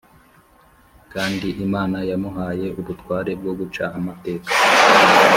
Kandi 1.13 1.47
Imana 1.65 1.97
“yamuhaye 2.09 2.67
ubutware 2.79 3.31
bwo 3.39 3.51
guca 3.59 3.83
amateka, 3.97 4.49